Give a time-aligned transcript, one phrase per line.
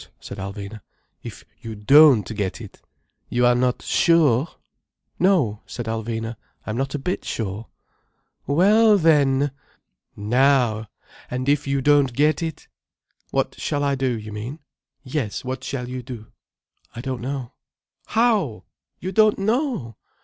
[0.19, 0.81] said Alvina.
[1.21, 2.81] "If you don't get it—!
[3.29, 4.47] You are not sure?"
[5.19, 6.37] "No," said Alvina.
[6.65, 7.67] "I am not a bit sure."
[8.47, 9.51] "Well then—!
[10.15, 10.89] Now!
[11.29, 12.67] And if you don't get it—?"
[13.29, 14.57] "What shall I do, you mean?"
[15.03, 16.31] "Yes, what shall you do?"
[16.95, 17.53] "I don't know."
[18.07, 18.63] "How!
[18.99, 19.97] you don't know!